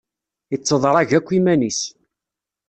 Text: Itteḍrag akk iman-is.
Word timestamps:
Itteḍrag 0.55 1.07
akk 1.17 1.27
iman-is. 1.37 1.81